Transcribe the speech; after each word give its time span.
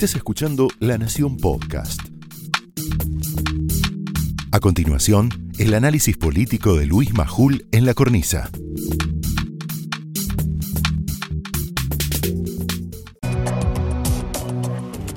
Estás 0.00 0.16
escuchando 0.16 0.68
La 0.78 0.96
Nación 0.96 1.36
Podcast. 1.36 2.00
A 4.50 4.58
continuación, 4.58 5.28
el 5.58 5.74
análisis 5.74 6.16
político 6.16 6.74
de 6.76 6.86
Luis 6.86 7.12
Majul 7.12 7.66
en 7.70 7.84
la 7.84 7.92
cornisa. 7.92 8.48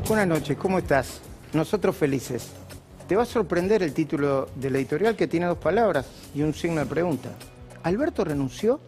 Buenas 0.06 0.28
noches, 0.28 0.58
¿cómo 0.58 0.80
estás? 0.80 1.22
Nosotros 1.54 1.96
felices. 1.96 2.50
Te 3.08 3.16
va 3.16 3.24
a 3.24 3.26
sorprender 3.26 3.84
el 3.84 3.94
título 3.94 4.50
del 4.58 4.76
editorial 4.76 5.16
que 5.16 5.30
tiene 5.30 5.46
dos 5.46 5.60
palabras 5.60 6.08
y 6.36 6.42
un 6.42 6.54
signo 6.54 6.82
de 6.82 6.88
pregunta. 6.88 7.30
¿Alberto 7.84 8.26
renunció? 8.26 8.82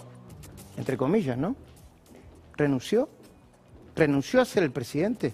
Entre 0.76 0.98
comillas, 0.98 1.38
¿no? 1.38 1.56
¿Renunció? 2.58 3.08
¿Renunció 3.96 4.42
a 4.42 4.46
ser 4.46 4.64
el 4.64 4.72
presidente? 4.72 5.34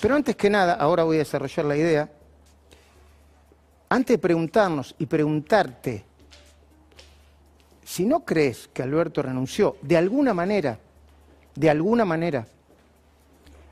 Pero 0.00 0.14
antes 0.14 0.36
que 0.36 0.48
nada, 0.48 0.74
ahora 0.74 1.04
voy 1.04 1.16
a 1.16 1.20
desarrollar 1.20 1.66
la 1.66 1.76
idea, 1.76 2.08
antes 3.88 4.14
de 4.14 4.18
preguntarnos 4.18 4.94
y 4.98 5.06
preguntarte, 5.06 6.04
si 7.84 8.04
no 8.04 8.24
crees 8.24 8.68
que 8.68 8.82
Alberto 8.82 9.22
renunció 9.22 9.76
de 9.82 9.96
alguna 9.96 10.34
manera, 10.34 10.78
de 11.54 11.70
alguna 11.70 12.04
manera, 12.04 12.46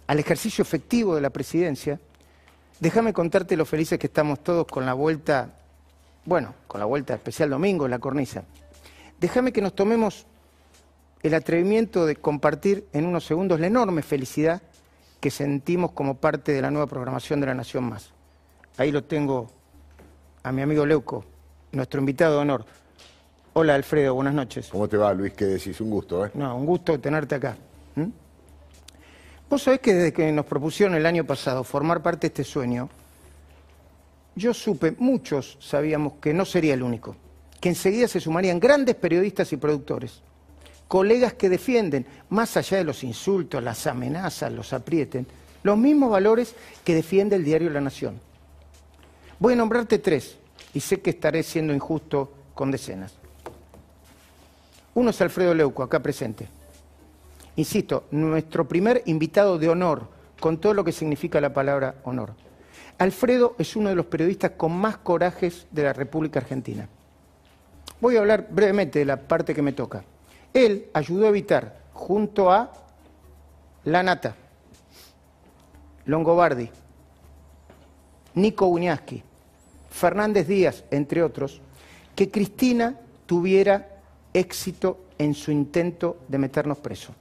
al 0.07 0.19
ejercicio 0.19 0.63
efectivo 0.63 1.15
de 1.15 1.21
la 1.21 1.31
presidencia, 1.31 2.01
déjame 2.81 3.13
contarte 3.13 3.57
lo 3.57 3.65
felices 3.65 3.99
que 3.99 4.07
estamos 4.07 4.43
todos 4.43 4.67
con 4.67 4.87
la 4.87 4.95
vuelta, 4.95 5.51
bueno, 6.25 6.55
con 6.67 6.81
la 6.81 6.87
vuelta 6.87 7.15
especial 7.15 7.51
domingo 7.51 7.85
en 7.85 7.91
la 7.91 7.99
cornisa. 7.99 8.45
Déjame 9.21 9.53
que 9.53 9.61
nos 9.61 9.75
tomemos 9.75 10.27
el 11.23 11.35
atrevimiento 11.35 12.07
de 12.07 12.17
compartir 12.17 12.87
en 12.93 13.07
unos 13.07 13.25
segundos 13.25 13.61
la 13.61 13.67
enorme 13.67 14.03
felicidad 14.03 14.63
que 15.21 15.31
sentimos 15.31 15.93
como 15.93 16.17
parte 16.17 16.53
de 16.53 16.63
la 16.63 16.71
nueva 16.71 16.87
programación 16.87 17.41
de 17.41 17.47
La 17.47 17.55
Nación 17.55 17.85
Más. 17.85 18.11
Ahí 18.77 18.93
lo 18.93 19.05
tengo 19.05 19.51
a 20.43 20.53
mi 20.53 20.63
amigo 20.63 20.85
Leuco, 20.85 21.25
nuestro 21.73 22.01
invitado 22.01 22.35
de 22.37 22.41
honor. 22.41 22.65
Hola 23.55 23.75
Alfredo, 23.75 24.15
buenas 24.15 24.35
noches. 24.35 24.69
¿Cómo 24.69 24.89
te 24.89 24.97
va, 24.97 25.15
Luis? 25.15 25.33
¿Qué 25.33 25.47
decís? 25.47 25.81
Un 25.81 25.91
gusto, 25.91 26.27
¿eh? 26.27 26.31
No, 26.35 26.57
un 26.57 26.67
gusto 26.67 26.99
tenerte 27.01 27.35
acá. 27.35 27.57
Vos 29.49 29.63
sabés 29.63 29.79
que 29.79 29.95
desde 29.95 30.13
que 30.13 30.33
nos 30.33 30.45
propusieron 30.45 30.97
el 30.97 31.07
año 31.07 31.25
pasado 31.25 31.63
formar 31.63 32.03
parte 32.03 32.23
de 32.23 32.27
este 32.29 32.45
sueño, 32.45 32.89
yo 34.35 34.53
supe, 34.53 34.95
muchos 34.99 35.57
sabíamos 35.61 36.15
que 36.15 36.35
no 36.35 36.45
sería 36.45 36.75
el 36.75 36.83
único, 36.83 37.15
que 37.61 37.69
enseguida 37.69 38.09
se 38.09 38.21
sumarían 38.21 38.59
grandes 38.59 38.97
periodistas 38.97 39.53
y 39.53 39.57
productores 39.57 40.21
colegas 40.89 41.35
que 41.35 41.49
defienden, 41.49 42.07
más 42.31 42.57
allá 42.57 42.79
de 42.79 42.85
los 42.85 43.03
insultos, 43.05 43.63
las 43.63 43.87
amenazas, 43.87 44.53
los 44.53 44.73
aprieten, 44.73 45.27
los 45.63 45.77
mismos 45.77 46.11
valores 46.11 46.55
que 46.85 46.95
defiende 46.95 47.37
el 47.37 47.45
diario 47.45 47.71
La 47.71 47.81
Nación. 47.81 48.21
Voy 49.39 49.55
a 49.55 49.57
nombrarte 49.57 49.99
tres 49.99 50.39
y 50.73 50.81
sé 50.81 51.01
que 51.01 51.11
estaré 51.11 51.43
siendo 51.43 51.75
injusto 51.75 52.33
con 52.55 52.71
decenas. 52.71 53.15
Uno 54.95 55.11
es 55.11 55.21
Alfredo 55.21 55.55
Leuco, 55.55 55.83
acá 55.83 56.01
presente. 56.01 56.49
Insisto, 57.57 58.05
nuestro 58.11 58.67
primer 58.67 59.03
invitado 59.07 59.59
de 59.59 59.69
honor, 59.69 60.09
con 60.41 60.59
todo 60.59 60.75
lo 60.75 60.85
que 60.85 60.93
significa 60.93 61.41
la 61.41 61.53
palabra 61.53 61.97
honor. 62.05 62.35
Alfredo 62.99 63.57
es 63.59 63.77
uno 63.77 63.91
de 63.91 63.95
los 63.95 64.07
periodistas 64.07 64.53
con 64.53 64.73
más 64.73 64.97
corajes 64.99 65.67
de 65.71 65.83
la 65.83 65.93
República 65.93 66.39
Argentina. 66.39 66.89
Voy 68.01 68.17
a 68.17 68.21
hablar 68.21 68.49
brevemente 68.51 68.99
de 68.99 69.05
la 69.05 69.21
parte 69.21 69.55
que 69.55 69.63
me 69.63 69.73
toca. 69.73 70.05
Él 70.57 70.87
ayudó 70.95 71.27
a 71.27 71.29
evitar, 71.29 71.77
junto 71.93 72.51
a 72.51 72.73
Lanata, 73.85 74.35
Longobardi, 76.07 76.71
Nico 78.37 78.65
Uñaski, 78.65 79.23
Fernández 79.91 80.49
Díaz, 80.49 80.83
entre 80.91 81.23
otros, 81.23 81.61
que 82.15 82.31
Cristina 82.31 82.99
tuviera 83.27 84.01
éxito 84.33 85.01
en 85.19 85.35
su 85.35 85.51
intento 85.53 86.21
de 86.27 86.39
meternos 86.39 86.79
preso, 86.79 87.13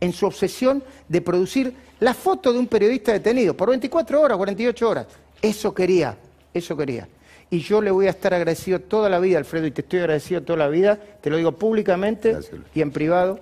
en 0.00 0.12
su 0.12 0.26
obsesión 0.26 0.82
de 1.08 1.20
producir 1.20 1.72
la 2.00 2.12
foto 2.12 2.52
de 2.52 2.58
un 2.58 2.66
periodista 2.66 3.12
detenido 3.12 3.56
por 3.56 3.68
24 3.68 4.20
horas, 4.20 4.36
48 4.36 4.88
horas. 4.90 5.06
Eso 5.40 5.72
quería, 5.72 6.18
eso 6.52 6.76
quería 6.76 7.06
y 7.54 7.60
yo 7.60 7.80
le 7.80 7.92
voy 7.92 8.08
a 8.08 8.10
estar 8.10 8.34
agradecido 8.34 8.80
toda 8.80 9.08
la 9.08 9.20
vida, 9.20 9.38
Alfredo, 9.38 9.66
y 9.68 9.70
te 9.70 9.82
estoy 9.82 10.00
agradecido 10.00 10.42
toda 10.42 10.58
la 10.58 10.68
vida, 10.68 10.98
te 11.20 11.30
lo 11.30 11.36
digo 11.36 11.52
públicamente 11.52 12.36
y 12.74 12.80
en 12.80 12.90
privado, 12.90 13.38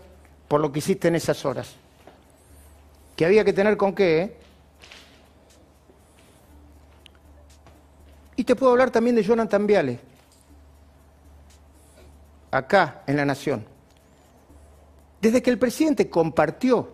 por 0.49 0.61
lo 0.61 0.71
que 0.71 0.81
hiciste 0.81 1.09
en 1.09 1.15
esas 1.15 1.47
horas. 1.47 1.75
Que 3.17 3.25
había 3.25 3.43
que 3.43 3.55
tener 3.55 3.79
con 3.79 3.95
qué, 3.95 4.21
¿eh? 4.21 4.37
Y 8.37 8.45
te 8.45 8.55
puedo 8.55 8.73
hablar 8.73 8.91
también 8.91 9.17
de 9.17 9.23
Jonathan 9.23 9.67
Viale, 9.67 9.99
acá 12.51 13.03
en 13.07 13.17
La 13.17 13.25
Nación. 13.25 13.65
Desde 15.23 15.43
que 15.43 15.49
el 15.49 15.59
presidente 15.59 16.11
compartió 16.11 16.93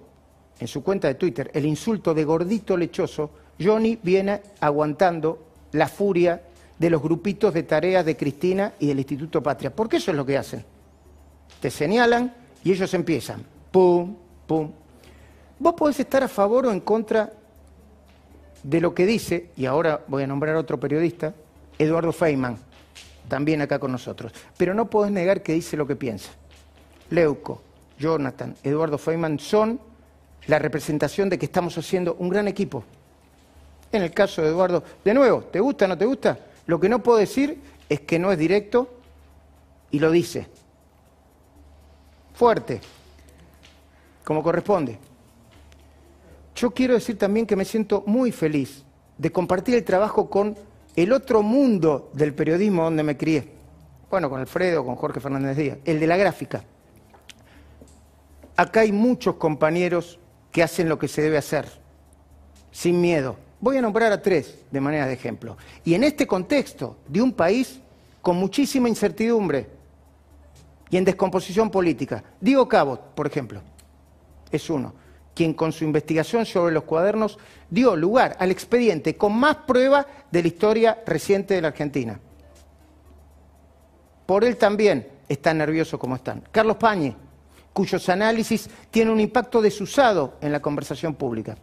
en 0.60 0.68
su 0.68 0.84
cuenta 0.84 1.08
de 1.08 1.14
Twitter 1.16 1.50
el 1.52 1.66
insulto 1.66 2.14
de 2.14 2.24
gordito 2.24 2.76
lechoso, 2.76 3.30
Johnny 3.60 3.98
viene 4.00 4.40
aguantando 4.60 5.46
la 5.72 5.88
furia 5.88 6.42
de 6.78 6.90
los 6.90 7.02
grupitos 7.02 7.52
de 7.52 7.62
tareas 7.64 8.04
de 8.04 8.16
Cristina 8.16 8.72
y 8.78 8.86
del 8.86 8.98
Instituto 8.98 9.42
Patria. 9.42 9.74
Porque 9.74 9.96
eso 9.96 10.10
es 10.10 10.16
lo 10.16 10.24
que 10.24 10.38
hacen. 10.38 10.64
Te 11.60 11.70
señalan 11.70 12.32
y 12.62 12.72
ellos 12.72 12.92
empiezan. 12.94 13.44
Pum, 13.70 14.14
pum. 14.46 14.70
Vos 15.58 15.74
podés 15.74 15.98
estar 16.00 16.22
a 16.22 16.28
favor 16.28 16.66
o 16.66 16.72
en 16.72 16.80
contra 16.80 17.32
de 18.62 18.80
lo 18.80 18.94
que 18.94 19.06
dice, 19.06 19.50
y 19.56 19.66
ahora 19.66 20.04
voy 20.08 20.22
a 20.22 20.26
nombrar 20.26 20.56
a 20.56 20.60
otro 20.60 20.78
periodista, 20.78 21.34
Eduardo 21.78 22.12
Feynman, 22.12 22.58
también 23.28 23.62
acá 23.62 23.78
con 23.78 23.92
nosotros. 23.92 24.32
Pero 24.56 24.74
no 24.74 24.90
podés 24.90 25.12
negar 25.12 25.42
que 25.42 25.52
dice 25.52 25.76
lo 25.76 25.86
que 25.86 25.96
piensa. 25.96 26.30
Leuco, 27.10 27.62
Jonathan, 27.98 28.54
Eduardo 28.62 28.98
Feynman 28.98 29.38
son 29.38 29.80
la 30.46 30.58
representación 30.58 31.28
de 31.28 31.38
que 31.38 31.46
estamos 31.46 31.76
haciendo 31.78 32.14
un 32.18 32.28
gran 32.28 32.48
equipo. 32.48 32.84
En 33.90 34.02
el 34.02 34.12
caso 34.12 34.42
de 34.42 34.48
Eduardo, 34.48 34.82
de 35.04 35.14
nuevo, 35.14 35.42
¿te 35.42 35.60
gusta 35.60 35.86
o 35.86 35.88
no 35.88 35.98
te 35.98 36.04
gusta? 36.04 36.38
Lo 36.68 36.78
que 36.78 36.90
no 36.90 37.02
puedo 37.02 37.16
decir 37.16 37.58
es 37.88 38.00
que 38.00 38.18
no 38.18 38.30
es 38.30 38.38
directo 38.38 38.92
y 39.90 39.98
lo 39.98 40.10
dice. 40.10 40.46
Fuerte, 42.34 42.82
como 44.22 44.42
corresponde. 44.42 44.98
Yo 46.54 46.70
quiero 46.72 46.92
decir 46.92 47.16
también 47.16 47.46
que 47.46 47.56
me 47.56 47.64
siento 47.64 48.04
muy 48.06 48.32
feliz 48.32 48.84
de 49.16 49.32
compartir 49.32 49.76
el 49.76 49.84
trabajo 49.84 50.28
con 50.28 50.58
el 50.94 51.12
otro 51.14 51.42
mundo 51.42 52.10
del 52.12 52.34
periodismo 52.34 52.84
donde 52.84 53.02
me 53.02 53.16
crié. 53.16 53.48
Bueno, 54.10 54.28
con 54.28 54.38
Alfredo, 54.38 54.84
con 54.84 54.96
Jorge 54.96 55.20
Fernández 55.20 55.56
Díaz, 55.56 55.78
el 55.86 55.98
de 55.98 56.06
la 56.06 56.18
gráfica. 56.18 56.64
Acá 58.56 58.80
hay 58.80 58.92
muchos 58.92 59.36
compañeros 59.36 60.18
que 60.52 60.62
hacen 60.62 60.90
lo 60.90 60.98
que 60.98 61.08
se 61.08 61.22
debe 61.22 61.38
hacer, 61.38 61.66
sin 62.72 63.00
miedo 63.00 63.47
Voy 63.60 63.76
a 63.76 63.82
nombrar 63.82 64.12
a 64.12 64.22
tres 64.22 64.64
de 64.70 64.80
manera 64.80 65.06
de 65.06 65.14
ejemplo. 65.14 65.56
Y 65.84 65.94
en 65.94 66.04
este 66.04 66.26
contexto 66.26 66.98
de 67.08 67.20
un 67.20 67.32
país 67.32 67.80
con 68.22 68.36
muchísima 68.36 68.88
incertidumbre 68.88 69.68
y 70.90 70.96
en 70.96 71.04
descomposición 71.04 71.70
política, 71.70 72.22
Diego 72.40 72.68
Cabo, 72.68 72.98
por 73.14 73.26
ejemplo, 73.26 73.60
es 74.50 74.70
uno, 74.70 74.94
quien 75.34 75.54
con 75.54 75.72
su 75.72 75.84
investigación 75.84 76.46
sobre 76.46 76.72
los 76.72 76.84
cuadernos 76.84 77.38
dio 77.68 77.96
lugar 77.96 78.36
al 78.38 78.50
expediente 78.50 79.16
con 79.16 79.38
más 79.38 79.56
prueba 79.56 80.06
de 80.30 80.42
la 80.42 80.48
historia 80.48 81.02
reciente 81.06 81.54
de 81.54 81.62
la 81.62 81.68
Argentina. 81.68 82.18
Por 84.24 84.44
él 84.44 84.56
también 84.56 85.08
está 85.28 85.52
nervioso 85.52 85.98
como 85.98 86.16
están. 86.16 86.42
Carlos 86.50 86.76
Pañi, 86.76 87.14
cuyos 87.72 88.08
análisis 88.08 88.68
tienen 88.90 89.12
un 89.12 89.20
impacto 89.20 89.60
desusado 89.60 90.34
en 90.40 90.52
la 90.52 90.60
conversación 90.60 91.14
pública. 91.14 91.56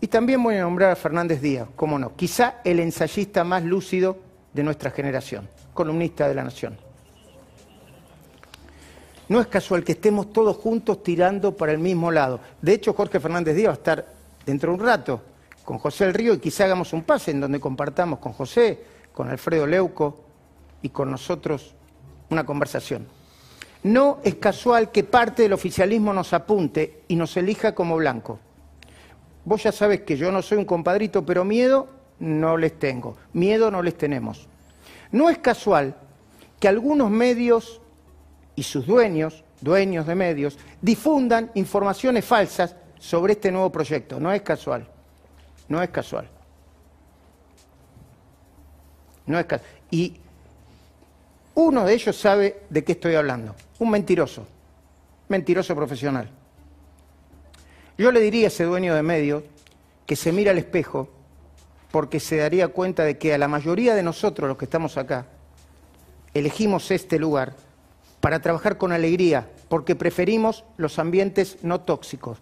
Y 0.00 0.06
también 0.08 0.42
voy 0.42 0.56
a 0.56 0.62
nombrar 0.62 0.90
a 0.90 0.96
Fernández 0.96 1.42
Díaz, 1.42 1.68
cómo 1.76 1.98
no, 1.98 2.16
quizá 2.16 2.56
el 2.64 2.80
ensayista 2.80 3.44
más 3.44 3.62
lúcido 3.64 4.16
de 4.54 4.62
nuestra 4.62 4.90
generación, 4.90 5.48
columnista 5.74 6.26
de 6.26 6.34
la 6.34 6.44
Nación. 6.44 6.78
No 9.28 9.40
es 9.40 9.46
casual 9.46 9.84
que 9.84 9.92
estemos 9.92 10.32
todos 10.32 10.56
juntos 10.56 11.02
tirando 11.02 11.54
para 11.56 11.72
el 11.72 11.78
mismo 11.78 12.10
lado. 12.10 12.40
De 12.60 12.72
hecho, 12.72 12.94
Jorge 12.94 13.20
Fernández 13.20 13.54
Díaz 13.54 13.68
va 13.68 13.72
a 13.72 13.74
estar 13.74 14.06
dentro 14.44 14.72
de 14.72 14.78
un 14.78 14.84
rato 14.84 15.22
con 15.64 15.78
José 15.78 16.04
El 16.04 16.14
Río 16.14 16.34
y 16.34 16.38
quizá 16.38 16.64
hagamos 16.64 16.92
un 16.92 17.02
pase 17.02 17.30
en 17.30 17.40
donde 17.40 17.60
compartamos 17.60 18.18
con 18.18 18.32
José, 18.32 18.82
con 19.12 19.28
Alfredo 19.28 19.66
Leuco 19.66 20.24
y 20.82 20.88
con 20.88 21.10
nosotros 21.10 21.74
una 22.30 22.44
conversación. 22.44 23.06
No 23.82 24.18
es 24.24 24.34
casual 24.36 24.90
que 24.90 25.04
parte 25.04 25.42
del 25.42 25.52
oficialismo 25.52 26.12
nos 26.12 26.32
apunte 26.32 27.02
y 27.06 27.16
nos 27.16 27.36
elija 27.36 27.74
como 27.74 27.96
blanco. 27.96 28.40
Vos 29.44 29.62
ya 29.62 29.72
sabes 29.72 30.02
que 30.02 30.16
yo 30.16 30.30
no 30.30 30.42
soy 30.42 30.58
un 30.58 30.64
compadrito, 30.64 31.24
pero 31.24 31.44
miedo 31.44 31.88
no 32.18 32.56
les 32.56 32.78
tengo, 32.78 33.16
miedo 33.32 33.70
no 33.70 33.82
les 33.82 33.96
tenemos. 33.96 34.46
No 35.12 35.30
es 35.30 35.38
casual 35.38 35.96
que 36.58 36.68
algunos 36.68 37.10
medios 37.10 37.80
y 38.54 38.62
sus 38.62 38.86
dueños, 38.86 39.42
dueños 39.60 40.06
de 40.06 40.14
medios, 40.14 40.58
difundan 40.80 41.50
informaciones 41.54 42.24
falsas 42.24 42.76
sobre 42.98 43.32
este 43.32 43.50
nuevo 43.50 43.72
proyecto. 43.72 44.20
No 44.20 44.32
es 44.32 44.42
casual. 44.42 44.86
No 45.68 45.82
es 45.82 45.88
casual. 45.90 46.28
No 49.26 49.38
es 49.38 49.46
casual. 49.46 49.70
Y 49.90 50.16
uno 51.54 51.84
de 51.84 51.94
ellos 51.94 52.16
sabe 52.16 52.62
de 52.68 52.84
qué 52.84 52.92
estoy 52.92 53.14
hablando. 53.14 53.54
Un 53.78 53.90
mentiroso. 53.90 54.46
Mentiroso 55.28 55.74
profesional. 55.74 56.28
Yo 58.00 58.12
le 58.12 58.20
diría 58.22 58.46
a 58.46 58.48
ese 58.48 58.64
dueño 58.64 58.94
de 58.94 59.02
medios 59.02 59.42
que 60.06 60.16
se 60.16 60.32
mira 60.32 60.52
al 60.52 60.56
espejo 60.56 61.10
porque 61.90 62.18
se 62.18 62.38
daría 62.38 62.68
cuenta 62.68 63.04
de 63.04 63.18
que 63.18 63.34
a 63.34 63.36
la 63.36 63.46
mayoría 63.46 63.94
de 63.94 64.02
nosotros, 64.02 64.48
los 64.48 64.56
que 64.56 64.64
estamos 64.64 64.96
acá, 64.96 65.26
elegimos 66.32 66.90
este 66.90 67.18
lugar 67.18 67.56
para 68.22 68.40
trabajar 68.40 68.78
con 68.78 68.92
alegría, 68.92 69.50
porque 69.68 69.96
preferimos 69.96 70.64
los 70.78 70.98
ambientes 70.98 71.58
no 71.60 71.82
tóxicos. 71.82 72.38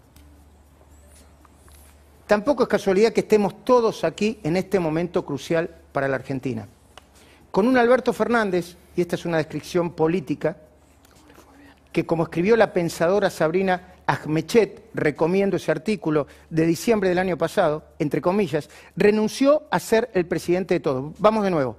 Tampoco 2.28 2.62
es 2.62 2.68
casualidad 2.68 3.12
que 3.12 3.22
estemos 3.22 3.64
todos 3.64 4.04
aquí 4.04 4.38
en 4.44 4.56
este 4.56 4.78
momento 4.78 5.26
crucial 5.26 5.74
para 5.90 6.06
la 6.06 6.14
Argentina. 6.14 6.68
Con 7.50 7.66
un 7.66 7.76
Alberto 7.78 8.12
Fernández, 8.12 8.76
y 8.94 9.00
esta 9.00 9.16
es 9.16 9.24
una 9.24 9.38
descripción 9.38 9.90
política, 9.90 10.56
que 11.90 12.06
como 12.06 12.22
escribió 12.22 12.56
la 12.56 12.72
pensadora 12.72 13.28
Sabrina 13.28 13.97
Ahmechet, 14.08 14.88
recomiendo 14.94 15.58
ese 15.58 15.70
artículo 15.70 16.26
de 16.48 16.64
diciembre 16.64 17.10
del 17.10 17.18
año 17.18 17.36
pasado, 17.36 17.84
entre 17.98 18.22
comillas, 18.22 18.70
renunció 18.96 19.64
a 19.70 19.78
ser 19.78 20.10
el 20.14 20.24
presidente 20.24 20.72
de 20.72 20.80
todos. 20.80 21.12
Vamos 21.18 21.44
de 21.44 21.50
nuevo. 21.50 21.76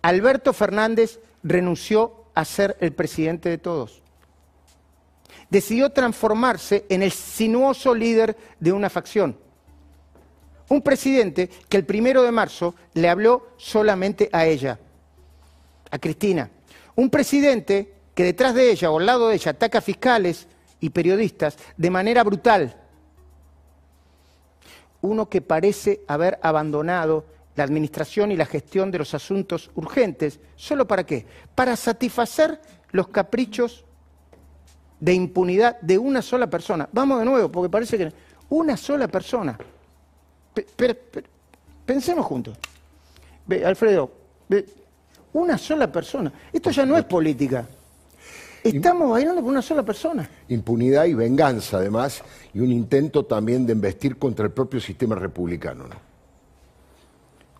Alberto 0.00 0.54
Fernández 0.54 1.20
renunció 1.42 2.24
a 2.34 2.46
ser 2.46 2.78
el 2.80 2.94
presidente 2.94 3.50
de 3.50 3.58
todos. 3.58 4.00
Decidió 5.50 5.90
transformarse 5.90 6.86
en 6.88 7.02
el 7.02 7.12
sinuoso 7.12 7.94
líder 7.94 8.38
de 8.58 8.72
una 8.72 8.88
facción. 8.88 9.36
Un 10.70 10.80
presidente 10.80 11.50
que 11.68 11.76
el 11.76 11.84
primero 11.84 12.22
de 12.22 12.32
marzo 12.32 12.74
le 12.94 13.10
habló 13.10 13.48
solamente 13.58 14.30
a 14.32 14.46
ella, 14.46 14.78
a 15.90 15.98
Cristina. 15.98 16.48
Un 16.96 17.10
presidente 17.10 17.92
que 18.14 18.24
detrás 18.24 18.54
de 18.54 18.70
ella 18.70 18.90
o 18.90 18.98
al 18.98 19.04
lado 19.04 19.28
de 19.28 19.34
ella 19.34 19.50
ataca 19.50 19.82
fiscales 19.82 20.46
y 20.80 20.90
periodistas 20.90 21.56
de 21.76 21.90
manera 21.90 22.24
brutal. 22.24 22.76
Uno 25.02 25.28
que 25.28 25.40
parece 25.40 26.02
haber 26.08 26.38
abandonado 26.42 27.24
la 27.56 27.64
administración 27.64 28.32
y 28.32 28.36
la 28.36 28.46
gestión 28.46 28.90
de 28.90 28.98
los 28.98 29.14
asuntos 29.14 29.70
urgentes. 29.74 30.40
¿Solo 30.56 30.86
para 30.86 31.04
qué? 31.04 31.26
Para 31.54 31.76
satisfacer 31.76 32.60
los 32.90 33.08
caprichos 33.08 33.84
de 34.98 35.14
impunidad 35.14 35.80
de 35.80 35.98
una 35.98 36.22
sola 36.22 36.48
persona. 36.48 36.88
Vamos 36.92 37.18
de 37.18 37.24
nuevo, 37.24 37.50
porque 37.50 37.70
parece 37.70 37.96
que 37.96 38.12
una 38.50 38.76
sola 38.76 39.08
persona. 39.08 39.58
pensemos 41.86 42.26
juntos. 42.26 42.58
Alfredo, 43.64 44.12
una 45.32 45.58
sola 45.58 45.90
persona. 45.90 46.32
Esto 46.52 46.70
ya 46.70 46.84
no 46.84 46.96
es 46.96 47.04
política. 47.04 47.66
Estamos 48.62 49.10
bailando 49.10 49.40
con 49.40 49.50
una 49.50 49.62
sola 49.62 49.82
persona. 49.82 50.28
Impunidad 50.48 51.06
y 51.06 51.14
venganza, 51.14 51.78
además, 51.78 52.22
y 52.52 52.60
un 52.60 52.70
intento 52.70 53.24
también 53.24 53.66
de 53.66 53.72
investir 53.72 54.16
contra 54.16 54.44
el 54.44 54.52
propio 54.52 54.80
sistema 54.80 55.14
republicano. 55.14 55.86
¿no? 55.88 56.10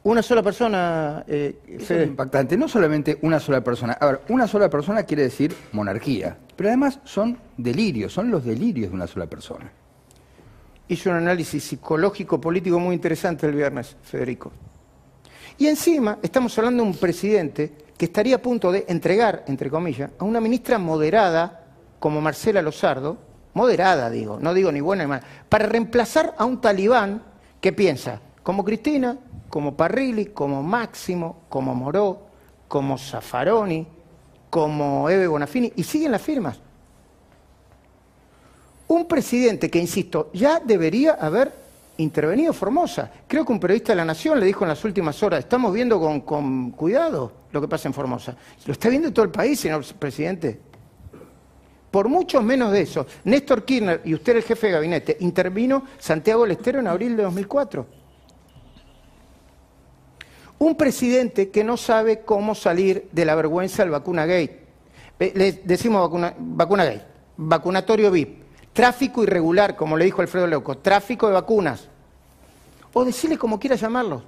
Una 0.03 0.23
sola 0.23 0.43
persona. 0.43 1.25
Eh, 1.27 1.59
es 1.67 1.91
impactante, 1.91 2.57
no 2.57 2.69
solamente 2.69 3.19
una 3.23 3.39
sola 3.39 3.63
persona. 3.63 3.95
A 3.95 4.07
ver, 4.07 4.21
una 4.29 4.47
sola 4.47 4.71
persona 4.71 5.03
quiere 5.03 5.25
decir 5.25 5.55
monarquía, 5.73 6.39
pero 6.57 6.69
además 6.69 7.01
son 7.05 7.39
delirios, 7.57 8.13
son 8.13 8.31
los 8.31 8.45
delirios 8.45 8.91
de 8.91 8.95
una 8.95 9.07
sola 9.07 9.27
persona. 9.27 9.71
Hizo 10.89 11.11
un 11.11 11.17
análisis 11.17 11.63
psicológico 11.63 12.41
político 12.41 12.79
muy 12.81 12.95
interesante 12.95 13.47
el 13.47 13.55
viernes, 13.55 13.97
Federico. 14.03 14.51
Y 15.59 15.67
encima 15.67 16.19
estamos 16.23 16.57
hablando 16.59 16.83
de 16.83 16.89
un 16.89 16.97
presidente 16.97 17.71
que 18.01 18.07
estaría 18.07 18.37
a 18.37 18.39
punto 18.41 18.73
de 18.73 18.87
entregar, 18.89 19.45
entre 19.47 19.69
comillas, 19.69 20.11
a 20.19 20.25
una 20.25 20.41
ministra 20.41 20.79
moderada 20.79 21.67
como 21.99 22.23
Marcela 22.23 22.63
Lozardo, 22.63 23.19
moderada 23.53 24.09
digo, 24.09 24.39
no 24.41 24.55
digo 24.55 24.73
ni 24.73 24.81
buena 24.81 25.03
ni 25.03 25.11
mala, 25.11 25.23
para 25.51 25.67
reemplazar 25.67 26.35
a 26.39 26.47
un 26.47 26.63
talibán 26.63 27.23
que 27.61 27.75
piensa 27.75 28.19
como 28.43 28.65
Cristina, 28.65 29.19
como 29.51 29.77
Parrilli, 29.77 30.29
como 30.33 30.63
Máximo, 30.63 31.43
como 31.51 31.75
Moró, 31.75 32.23
como 32.69 32.97
Zaffaroni, 32.97 33.87
como 34.49 35.11
Eve 35.11 35.27
Bonafini, 35.27 35.71
y 35.77 35.83
siguen 35.83 36.13
las 36.13 36.23
firmas. 36.23 36.59
Un 38.89 39.07
presidente 39.07 39.71
que, 39.71 39.79
insisto, 39.79 40.31
ya 40.33 40.59
debería 40.59 41.19
haber 41.21 41.53
intervenido 42.01 42.53
Formosa. 42.53 43.11
Creo 43.27 43.45
que 43.45 43.53
un 43.53 43.61
periodista 43.61 43.93
de 43.93 43.97
la 43.97 44.05
Nación 44.05 44.41
le 44.41 44.47
dijo 44.47 44.65
en 44.65 44.69
las 44.69 44.85
últimas 44.85 45.23
horas, 45.23 45.41
estamos 45.41 45.73
viendo 45.73 46.01
con, 46.01 46.71
cuidado 46.71 47.33
lo 47.53 47.61
que 47.61 47.69
pasa 47.69 47.89
en 47.89 47.95
Formosa. 47.95 48.37
Lo 48.67 48.73
está 48.73 48.89
viendo 48.89 49.13
todo 49.13 49.25
el 49.25 49.31
país, 49.31 49.61
señor 49.61 49.85
presidente. 49.99 50.61
Por 51.91 52.09
mucho 52.09 52.41
menos 52.41 52.73
de 52.73 52.83
eso, 52.83 53.07
Néstor 53.25 53.65
Kirchner 53.65 54.01
y 54.05 54.15
usted 54.15 54.37
el 54.37 54.43
jefe 54.43 54.69
de 54.69 54.73
gabinete, 54.73 55.17
intervino 55.21 55.85
Santiago 55.99 56.47
Lestero 56.47 56.79
en 56.79 56.87
abril 56.87 57.17
de 57.17 57.25
2004. 57.25 57.87
Un 60.59 60.77
presidente 60.77 61.51
que 61.51 61.65
no 61.65 61.77
sabe 61.77 62.21
cómo 62.21 62.55
salir 62.55 63.09
de 63.11 63.25
la 63.25 63.35
vergüenza 63.35 63.83
del 63.83 63.91
vacuna 63.91 64.27
gay. 64.27 64.61
Le 65.19 65.53
decimos 65.65 66.01
vacuna, 66.03 66.35
vacuna 66.39 66.85
vacunatorio 67.37 68.11
VIP, 68.11 68.43
tráfico 68.73 69.23
irregular, 69.23 69.75
como 69.75 69.97
le 69.97 70.05
dijo 70.05 70.23
Alfredo 70.23 70.47
Leuco, 70.47 70.79
tráfico 70.79 71.27
de 71.27 71.33
vacunas. 71.33 71.90
O 72.93 73.05
decirle 73.05 73.39
como 73.39 73.59
quiera 73.59 73.77
llamarlo. 73.77 74.23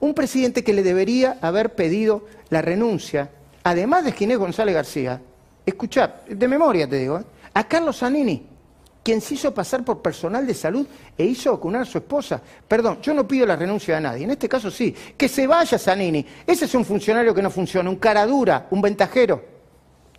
Un 0.00 0.14
presidente 0.14 0.64
que 0.64 0.72
le 0.72 0.82
debería 0.82 1.38
haber 1.42 1.74
pedido 1.74 2.26
la 2.48 2.62
renuncia, 2.62 3.30
además 3.62 4.04
de 4.04 4.12
Ginés 4.12 4.38
González 4.38 4.74
García, 4.74 5.20
escucha, 5.66 6.22
de 6.28 6.48
memoria 6.48 6.88
te 6.88 6.98
digo, 6.98 7.18
¿eh? 7.18 7.24
a 7.52 7.64
Carlos 7.64 7.98
Zanini 7.98 8.50
quien 9.02 9.20
se 9.20 9.34
hizo 9.34 9.54
pasar 9.54 9.84
por 9.84 10.02
personal 10.02 10.46
de 10.46 10.54
salud 10.54 10.86
e 11.16 11.24
hizo 11.24 11.52
vacunar 11.52 11.82
a 11.82 11.84
su 11.86 11.98
esposa. 11.98 12.40
Perdón, 12.68 12.98
yo 13.00 13.14
no 13.14 13.26
pido 13.26 13.46
la 13.46 13.56
renuncia 13.56 13.94
de 13.94 14.00
nadie, 14.00 14.24
en 14.24 14.30
este 14.30 14.48
caso 14.48 14.70
sí. 14.70 14.94
Que 15.16 15.28
se 15.28 15.46
vaya 15.46 15.78
Zanini. 15.78 16.24
Ese 16.46 16.66
es 16.66 16.74
un 16.74 16.84
funcionario 16.84 17.34
que 17.34 17.42
no 17.42 17.50
funciona, 17.50 17.88
un 17.88 17.96
cara 17.96 18.26
dura, 18.26 18.66
un 18.70 18.82
ventajero. 18.82 19.42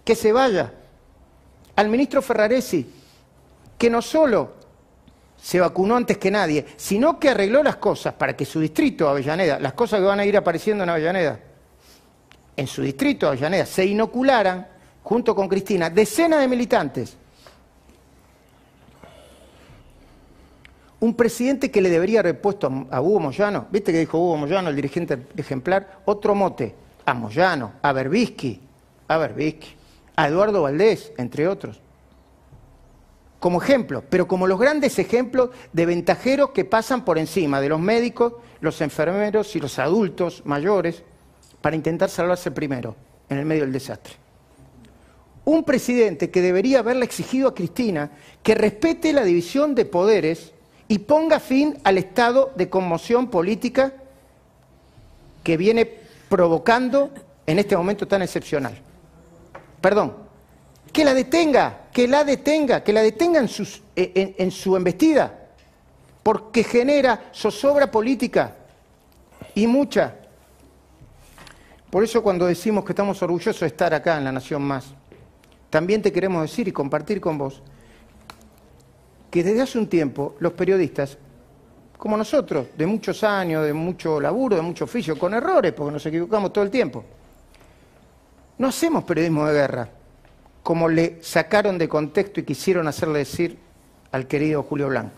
Que 0.04 0.16
se 0.16 0.32
vaya. 0.32 0.74
Al 1.76 1.90
ministro 1.90 2.22
Ferraresi, 2.22 2.86
que 3.78 3.90
no 3.90 4.02
solo 4.02 4.54
se 5.42 5.60
vacunó 5.60 5.96
antes 5.96 6.18
que 6.18 6.30
nadie, 6.30 6.66
sino 6.78 7.20
que 7.20 7.30
arregló 7.30 7.64
las 7.64 7.78
cosas 7.78 8.14
para 8.14 8.38
que 8.38 8.46
su 8.46 8.60
distrito, 8.60 9.10
Avellaneda, 9.10 9.60
las 9.60 9.74
cosas 9.74 10.00
que 10.00 10.06
van 10.06 10.20
a 10.20 10.26
ir 10.26 10.38
apareciendo 10.38 10.84
en 10.84 10.90
Avellaneda, 10.92 11.40
en 12.56 12.68
su 12.68 12.84
distrito, 12.84 13.28
Avellaneda, 13.28 13.66
se 13.66 13.84
inocularan, 13.86 14.68
junto 15.02 15.36
con 15.36 15.50
Cristina, 15.50 15.90
decenas 15.90 16.42
de 16.42 16.48
militantes. 16.48 17.18
Un 21.00 21.16
presidente 21.16 21.72
que 21.72 21.82
le 21.82 21.90
debería 21.90 22.20
haber 22.20 22.40
puesto 22.40 22.88
a, 22.92 23.02
Hugo 23.02 23.20
Moyano, 23.20 23.66
viste 23.72 23.92
que 23.92 23.98
dijo 23.98 24.20
Hugo 24.20 24.38
Moyano, 24.38 24.70
el 24.70 24.76
dirigente 24.76 25.26
ejemplar, 25.36 26.02
otro 26.06 26.36
mote, 26.36 26.76
a 27.04 27.16
Moyano, 27.16 27.74
a 27.82 27.92
Berbisky, 27.92 28.62
a 29.08 29.18
Berbisky, 29.18 29.70
a 30.16 30.28
Eduardo 30.28 30.62
Valdés, 30.62 31.12
entre 31.18 31.48
otros. 31.48 31.82
Como 33.42 33.60
ejemplo, 33.60 34.04
pero 34.08 34.28
como 34.28 34.46
los 34.46 34.60
grandes 34.60 35.00
ejemplos 35.00 35.50
de 35.74 35.88
ventajeros 35.88 36.52
que 36.52 36.64
pasan 36.64 37.04
por 37.04 37.18
encima 37.18 37.60
de 37.60 37.70
los 37.70 37.80
médicos, 37.80 38.34
los 38.60 38.80
enfermeros 38.82 39.56
y 39.56 39.60
los 39.60 39.80
adultos 39.80 40.44
mayores 40.46 41.02
para 41.60 41.76
intentar 41.76 42.12
salvarse 42.12 42.52
primero 42.52 42.96
en 43.30 43.40
el 43.40 43.46
medio 43.48 43.64
del 43.64 43.74
desastre. 43.74 44.14
Un 45.44 45.64
presidente 45.64 46.30
que 46.30 46.40
debería 46.40 46.80
haberle 46.80 47.04
exigido 47.04 47.48
a 47.48 47.56
Cristina 47.56 48.12
que 48.44 48.54
respete 48.54 49.12
la 49.12 49.24
división 49.24 49.74
de 49.74 49.86
poderes 49.86 50.52
y 50.88 51.00
ponga 51.00 51.40
fin 51.40 51.80
al 51.84 51.98
estado 51.98 52.52
de 52.56 52.70
conmoción 52.70 53.32
política 53.32 53.92
que 55.44 55.58
viene 55.58 55.92
provocando 56.30 57.10
en 57.48 57.58
este 57.58 57.76
momento 57.76 58.08
tan 58.08 58.22
excepcional. 58.22 58.78
Perdón, 59.82 60.21
que 60.92 61.06
la 61.06 61.14
detenga, 61.14 61.88
que 61.92 62.08
la 62.08 62.24
detenga, 62.24 62.84
que 62.84 62.94
la 62.94 63.02
detenga 63.02 63.40
en, 63.40 64.36
en 64.38 64.52
su 64.52 64.76
embestida, 64.76 65.50
porque 66.24 66.64
genera 66.64 67.32
zozobra 67.34 67.90
política 67.90 68.56
y 69.56 69.68
mucha. 69.68 70.16
Por 71.90 72.04
eso 72.04 72.22
cuando 72.22 72.46
decimos 72.46 72.86
que 72.86 72.92
estamos 72.94 73.22
orgullosos 73.22 73.62
de 73.62 73.68
estar 73.68 73.94
acá 73.94 74.18
en 74.18 74.24
la 74.26 74.32
Nación 74.32 74.62
Más, 74.62 74.86
también 75.70 76.02
te 76.02 76.12
queremos 76.12 76.42
decir 76.42 76.68
y 76.68 76.72
compartir 76.72 77.20
con 77.20 77.38
vos 77.38 77.62
que 79.32 79.44
desde 79.44 79.62
hace 79.62 79.80
un 79.80 79.88
tiempo 79.88 80.36
los 80.40 80.52
periodistas, 80.52 81.18
como 81.98 82.18
nosotros, 82.18 82.68
de 82.78 82.86
muchos 82.86 83.24
años, 83.24 83.66
de 83.66 83.74
mucho 83.74 84.20
laburo, 84.20 84.58
de 84.58 84.62
mucho 84.62 84.84
oficio, 84.84 85.18
con 85.18 85.34
errores, 85.34 85.72
porque 85.72 85.94
nos 85.94 86.06
equivocamos 86.06 86.52
todo 86.52 86.66
el 86.66 86.70
tiempo, 86.70 87.04
no 88.58 88.68
hacemos 88.68 89.06
periodismo 89.06 89.48
de 89.48 89.54
guerra, 89.54 89.90
como 90.64 90.90
le 90.90 91.18
sacaron 91.22 91.78
de 91.78 91.90
contexto 91.90 92.40
y 92.40 92.44
quisieron 92.44 92.88
hacerle 92.88 93.20
decir 93.20 93.58
al 94.12 94.28
querido 94.28 94.64
Julio 94.64 94.90
Blanco. 94.90 95.16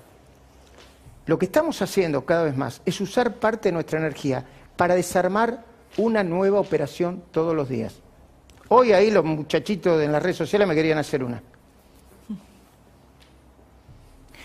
Lo 1.25 1.39
que 1.39 1.45
estamos 1.45 1.81
haciendo 1.81 2.25
cada 2.25 2.43
vez 2.43 2.57
más 2.57 2.81
es 2.85 2.99
usar 2.99 3.35
parte 3.35 3.69
de 3.69 3.73
nuestra 3.73 3.99
energía 3.99 4.45
para 4.75 4.95
desarmar 4.95 5.63
una 5.97 6.23
nueva 6.23 6.59
operación 6.59 7.23
todos 7.31 7.55
los 7.55 7.69
días. 7.69 7.95
Hoy 8.69 8.91
ahí 8.91 9.11
los 9.11 9.23
muchachitos 9.23 10.01
en 10.01 10.11
las 10.11 10.23
redes 10.23 10.37
sociales 10.37 10.67
me 10.67 10.75
querían 10.75 10.97
hacer 10.97 11.23
una. 11.23 11.41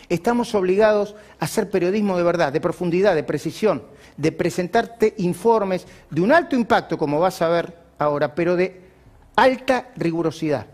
Estamos 0.09 0.55
obligados 0.55 1.15
a 1.39 1.45
hacer 1.45 1.71
periodismo 1.71 2.17
de 2.17 2.23
verdad, 2.23 2.53
de 2.53 2.61
profundidad, 2.61 3.15
de 3.15 3.25
precisión, 3.25 3.83
de 4.17 4.33
presentarte 4.33 5.15
informes 5.19 5.87
de 6.11 6.21
un 6.21 6.33
alto 6.33 6.57
impacto, 6.57 6.97
como 6.97 7.21
vas 7.21 7.43
a 7.43 7.49
ver 7.49 7.77
ahora, 7.99 8.35
pero 8.35 8.57
de 8.57 8.81
alta 9.37 9.91
rigurosidad. 9.97 10.67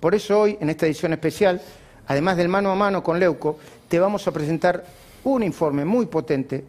Por 0.00 0.14
eso 0.14 0.40
hoy, 0.40 0.56
en 0.60 0.70
esta 0.70 0.86
edición 0.86 1.12
especial, 1.12 1.60
además 2.06 2.36
del 2.36 2.48
mano 2.48 2.70
a 2.70 2.74
mano 2.74 3.02
con 3.02 3.18
Leuco, 3.18 3.58
te 3.88 3.98
vamos 3.98 4.26
a 4.26 4.32
presentar 4.32 4.84
un 5.24 5.42
informe 5.42 5.84
muy 5.84 6.06
potente, 6.06 6.64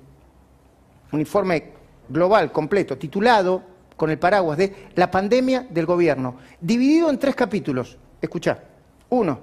un 1.12 1.20
informe 1.20 1.72
global, 2.08 2.52
completo, 2.52 2.98
titulado 2.98 3.62
con 3.96 4.10
el 4.10 4.18
paraguas 4.18 4.58
de 4.58 4.88
La 4.96 5.12
pandemia 5.12 5.68
del 5.70 5.86
gobierno, 5.86 6.38
dividido 6.60 7.10
en 7.10 7.20
tres 7.20 7.36
capítulos. 7.36 7.98
Escucha. 8.22 8.64
Uno, 9.10 9.40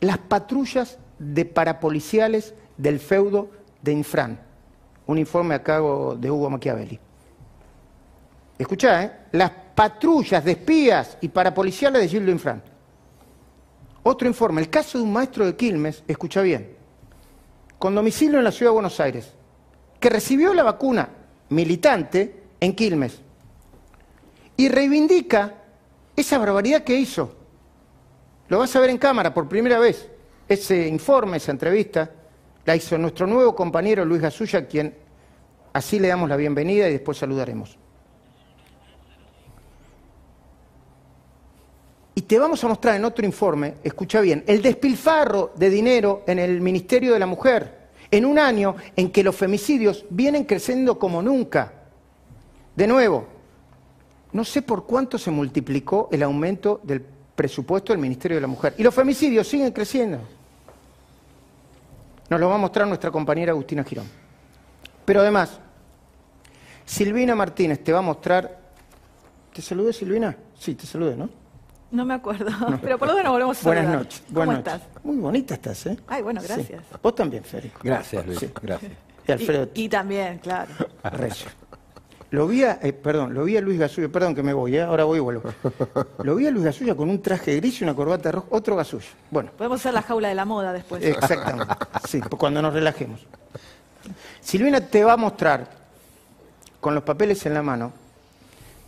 las 0.00 0.18
patrullas 0.18 0.98
de 1.18 1.44
parapoliciales 1.44 2.54
del 2.76 3.00
feudo 3.00 3.50
de 3.82 3.92
Infran. 3.92 4.38
Un 5.06 5.18
informe 5.18 5.54
a 5.54 5.62
cargo 5.62 6.16
de 6.16 6.30
Hugo 6.30 6.50
Machiavelli. 6.50 6.98
Escucha, 8.58 9.02
¿eh? 9.04 9.12
Las 9.32 9.50
patrullas 9.74 10.44
de 10.44 10.52
espías 10.52 11.18
y 11.20 11.28
parapoliciales 11.28 12.02
de 12.02 12.08
Gildo 12.08 12.32
Infran. 12.32 12.62
Otro 14.08 14.28
informe, 14.28 14.60
el 14.60 14.70
caso 14.70 14.98
de 14.98 15.04
un 15.04 15.12
maestro 15.12 15.44
de 15.44 15.56
Quilmes, 15.56 16.04
escucha 16.06 16.40
bien, 16.40 16.76
con 17.76 17.92
domicilio 17.92 18.38
en 18.38 18.44
la 18.44 18.52
ciudad 18.52 18.70
de 18.70 18.74
Buenos 18.74 19.00
Aires, 19.00 19.32
que 19.98 20.08
recibió 20.08 20.54
la 20.54 20.62
vacuna 20.62 21.08
militante 21.48 22.44
en 22.60 22.76
Quilmes 22.76 23.20
y 24.56 24.68
reivindica 24.68 25.54
esa 26.14 26.38
barbaridad 26.38 26.84
que 26.84 26.94
hizo. 26.94 27.34
Lo 28.46 28.60
vas 28.60 28.76
a 28.76 28.80
ver 28.80 28.90
en 28.90 28.98
cámara 28.98 29.34
por 29.34 29.48
primera 29.48 29.80
vez. 29.80 30.08
Ese 30.48 30.86
informe, 30.86 31.38
esa 31.38 31.50
entrevista, 31.50 32.08
la 32.64 32.76
hizo 32.76 32.96
nuestro 32.98 33.26
nuevo 33.26 33.56
compañero 33.56 34.04
Luis 34.04 34.22
Gasulla, 34.22 34.68
quien 34.68 34.94
así 35.72 35.98
le 35.98 36.06
damos 36.06 36.28
la 36.28 36.36
bienvenida 36.36 36.88
y 36.88 36.92
después 36.92 37.18
saludaremos. 37.18 37.76
Y 42.18 42.22
te 42.22 42.38
vamos 42.38 42.64
a 42.64 42.68
mostrar 42.68 42.96
en 42.96 43.04
otro 43.04 43.26
informe, 43.26 43.74
escucha 43.84 44.22
bien, 44.22 44.42
el 44.46 44.62
despilfarro 44.62 45.52
de 45.54 45.68
dinero 45.68 46.24
en 46.26 46.38
el 46.38 46.62
Ministerio 46.62 47.12
de 47.12 47.18
la 47.18 47.26
Mujer, 47.26 47.88
en 48.10 48.24
un 48.24 48.38
año 48.38 48.74
en 48.96 49.10
que 49.10 49.22
los 49.22 49.36
femicidios 49.36 50.06
vienen 50.08 50.44
creciendo 50.44 50.98
como 50.98 51.20
nunca. 51.20 51.74
De 52.74 52.86
nuevo, 52.86 53.26
no 54.32 54.44
sé 54.46 54.62
por 54.62 54.86
cuánto 54.86 55.18
se 55.18 55.30
multiplicó 55.30 56.08
el 56.10 56.22
aumento 56.22 56.80
del 56.82 57.02
presupuesto 57.02 57.92
del 57.92 58.00
Ministerio 58.00 58.38
de 58.38 58.40
la 58.40 58.46
Mujer. 58.46 58.72
Y 58.78 58.82
los 58.82 58.94
femicidios 58.94 59.46
siguen 59.46 59.72
creciendo. 59.72 60.20
Nos 62.30 62.40
lo 62.40 62.48
va 62.48 62.54
a 62.54 62.58
mostrar 62.58 62.88
nuestra 62.88 63.10
compañera 63.10 63.52
Agustina 63.52 63.84
Girón. 63.84 64.06
Pero 65.04 65.20
además, 65.20 65.60
Silvina 66.86 67.34
Martínez 67.34 67.84
te 67.84 67.92
va 67.92 67.98
a 67.98 68.02
mostrar... 68.02 68.58
¿Te 69.52 69.60
saludé, 69.60 69.92
Silvina? 69.92 70.34
Sí, 70.58 70.74
te 70.74 70.86
saludé, 70.86 71.14
¿no? 71.14 71.28
No 71.96 72.04
me 72.04 72.12
acuerdo, 72.14 72.50
pero 72.82 72.98
por 72.98 73.08
lo 73.08 73.14
menos 73.14 73.32
volvemos 73.32 73.58
a 73.58 73.62
saludar. 73.62 73.84
Buenas 73.84 74.00
noches. 74.02 74.22
¿Cómo 74.26 74.36
buenas 74.44 74.58
estás? 74.58 74.80
Muy 75.02 75.16
bonita 75.16 75.54
estás, 75.54 75.86
¿eh? 75.86 75.96
Ay, 76.06 76.22
bueno, 76.22 76.42
gracias. 76.42 76.82
Sí. 76.90 76.96
Vos 77.02 77.14
también, 77.14 77.42
Federico. 77.42 77.80
Gracias, 77.82 78.26
Luis. 78.26 78.38
Sí. 78.38 78.50
Gracias. 78.62 78.92
Y 79.26 79.32
Alfredo. 79.32 79.68
Y, 79.74 79.84
y 79.84 79.88
también, 79.88 80.38
claro. 80.38 80.70
Recio. 81.04 81.48
Lo 82.30 82.46
vi 82.46 82.64
a, 82.64 82.78
eh, 82.82 82.92
perdón, 82.92 83.32
lo 83.32 83.44
vi 83.44 83.56
a 83.56 83.60
Luis 83.62 83.78
Gasulla, 83.78 84.08
perdón 84.08 84.34
que 84.34 84.42
me 84.42 84.52
voy, 84.52 84.76
¿eh? 84.76 84.82
ahora 84.82 85.04
voy 85.04 85.16
y 85.18 85.20
vuelvo. 85.20 85.44
Lo 86.22 86.34
vi 86.34 86.46
a 86.46 86.50
Luis 86.50 86.64
Gasulla 86.66 86.94
con 86.94 87.08
un 87.08 87.22
traje 87.22 87.56
gris 87.56 87.80
y 87.80 87.84
una 87.84 87.94
corbata 87.94 88.30
roja, 88.30 88.46
otro 88.50 88.76
Gasulla. 88.76 89.06
Bueno, 89.30 89.50
Podemos 89.56 89.80
hacer 89.80 89.94
la 89.94 90.02
jaula 90.02 90.28
de 90.28 90.34
la 90.34 90.44
moda 90.44 90.72
después. 90.72 91.02
exactamente. 91.02 91.72
Sí, 92.06 92.20
cuando 92.20 92.60
nos 92.60 92.74
relajemos. 92.74 93.24
Silvina 94.40 94.80
te 94.82 95.02
va 95.02 95.14
a 95.14 95.16
mostrar, 95.16 95.66
con 96.80 96.94
los 96.94 97.04
papeles 97.04 97.46
en 97.46 97.54
la 97.54 97.62
mano, 97.62 97.92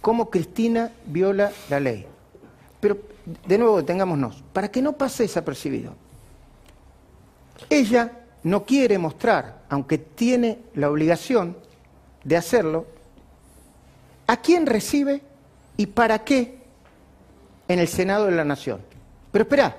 cómo 0.03 0.29
Cristina 0.29 0.91
viola 1.07 1.51
la 1.71 1.81
ley. 1.81 2.07
Pero, 2.81 2.99
de 3.47 3.59
nuevo, 3.59 3.79
detengámonos, 3.79 4.43
para 4.53 4.71
que 4.71 4.83
no 4.83 4.93
pase 4.93 5.25
desapercibido. 5.25 5.95
Ella 7.69 8.13
no 8.45 8.65
quiere 8.65 8.99
mostrar, 8.99 9.63
aunque 9.69 9.99
tiene 9.99 10.61
la 10.75 10.91
obligación 10.91 11.57
de 12.25 12.37
hacerlo, 12.37 12.87
a 14.27 14.37
quién 14.37 14.67
recibe 14.67 15.23
y 15.77 15.87
para 15.87 16.25
qué 16.25 16.59
en 17.67 17.79
el 17.79 17.89
Senado 17.89 18.27
de 18.27 18.33
la 18.33 18.45
Nación. 18.45 18.81
Pero 19.33 19.43
espera, 19.43 19.77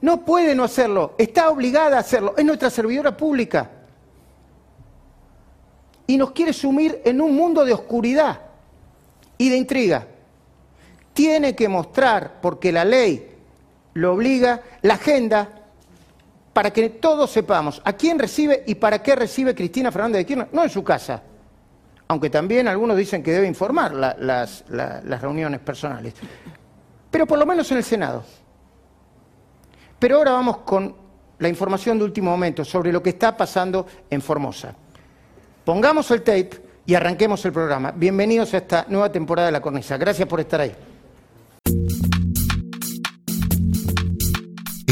no 0.00 0.24
puede 0.24 0.54
no 0.54 0.64
hacerlo, 0.64 1.14
está 1.18 1.50
obligada 1.50 1.96
a 1.96 2.00
hacerlo, 2.00 2.34
es 2.36 2.44
nuestra 2.44 2.70
servidora 2.70 3.16
pública. 3.16 3.70
Y 6.06 6.16
nos 6.16 6.32
quiere 6.32 6.52
sumir 6.52 7.00
en 7.04 7.20
un 7.20 7.34
mundo 7.36 7.64
de 7.64 7.72
oscuridad 7.72 8.40
y 9.38 9.48
de 9.48 9.56
intriga. 9.56 10.06
Tiene 11.12 11.54
que 11.54 11.68
mostrar, 11.68 12.40
porque 12.40 12.72
la 12.72 12.84
ley 12.84 13.28
lo 13.94 14.14
obliga, 14.14 14.60
la 14.82 14.94
agenda 14.94 15.48
para 16.52 16.70
que 16.72 16.88
todos 16.90 17.30
sepamos 17.30 17.80
a 17.84 17.92
quién 17.92 18.18
recibe 18.18 18.62
y 18.66 18.74
para 18.76 19.02
qué 19.02 19.14
recibe 19.16 19.54
Cristina 19.54 19.90
Fernández 19.92 20.18
de 20.20 20.26
Kirchner, 20.26 20.48
no 20.52 20.62
en 20.62 20.70
su 20.70 20.82
casa, 20.84 21.22
aunque 22.08 22.28
también 22.30 22.68
algunos 22.68 22.96
dicen 22.96 23.22
que 23.22 23.32
debe 23.32 23.46
informar 23.46 23.92
la- 23.94 24.16
las, 24.18 24.64
la- 24.68 25.00
las 25.04 25.20
reuniones 25.22 25.60
personales, 25.60 26.14
pero 27.10 27.26
por 27.26 27.38
lo 27.38 27.46
menos 27.46 27.70
en 27.70 27.78
el 27.78 27.84
Senado. 27.84 28.24
Pero 29.98 30.16
ahora 30.16 30.32
vamos 30.32 30.58
con 30.58 30.94
la 31.38 31.48
información 31.48 31.98
de 31.98 32.04
último 32.04 32.30
momento 32.30 32.64
sobre 32.64 32.92
lo 32.92 33.02
que 33.02 33.10
está 33.10 33.36
pasando 33.36 33.86
en 34.08 34.20
Formosa. 34.22 34.74
Pongamos 35.64 36.10
el 36.10 36.22
tape 36.22 36.50
y 36.86 36.94
arranquemos 36.94 37.44
el 37.44 37.52
programa. 37.52 37.92
Bienvenidos 37.94 38.54
a 38.54 38.58
esta 38.58 38.86
nueva 38.88 39.10
temporada 39.12 39.46
de 39.46 39.52
La 39.52 39.60
Cornisa. 39.60 39.96
Gracias 39.96 40.26
por 40.28 40.40
estar 40.40 40.60
ahí. 40.62 40.74